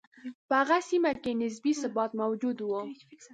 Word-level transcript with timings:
په 0.47 0.53
هغه 0.61 0.77
سیمه 0.89 1.11
کې 1.21 1.31
نسبي 1.41 1.73
ثبات 1.81 2.11
موجود 2.21 2.57
و. 2.61 2.71